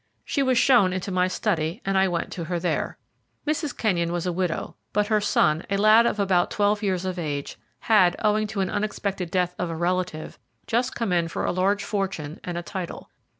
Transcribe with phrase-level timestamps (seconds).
[0.25, 2.97] She was shown into my study, and I went to her there.
[3.45, 3.77] Mrs.
[3.77, 7.55] Kenyon was a widow, but her son, a lad of about twelve years of age,
[7.81, 11.83] had, owing to the unexpected death of a relative, just come in for a large
[11.83, 13.11] fortune and a title.